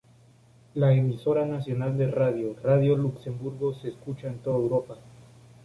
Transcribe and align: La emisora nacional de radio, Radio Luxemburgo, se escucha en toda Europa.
La 0.73 0.93
emisora 0.93 1.45
nacional 1.45 1.95
de 1.95 2.09
radio, 2.09 2.55
Radio 2.63 2.95
Luxemburgo, 2.97 3.75
se 3.75 3.89
escucha 3.89 4.29
en 4.29 4.39
toda 4.39 4.55
Europa. 4.55 4.97